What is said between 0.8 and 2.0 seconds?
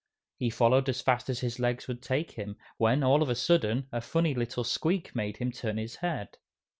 as fast as his legs